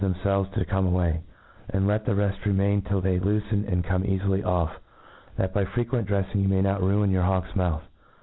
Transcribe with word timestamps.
themfdves 0.01 0.51
to 0.55 0.65
come 0.65 0.87
away 0.87 1.21
J 1.71 1.77
and 1.77 1.85
let 1.87 2.05
the 2.07 2.15
reft 2.15 2.43
remain 2.47 2.81
tilL^they' 2.81 3.21
loofen 3.21 3.71
and 3.71 3.83
come 3.83 4.01
ealiiy 4.01 4.41
oflF, 4.41 4.71
that 5.37 5.53
by 5.53 5.63
frequent 5.63 6.07
drcffing 6.07 6.41
you 6.41 6.47
may 6.47 6.63
not 6.63 6.81
ruin 6.81 7.11
yoiar 7.11 7.23
hawk's 7.23 7.55
mouth. 7.55 7.83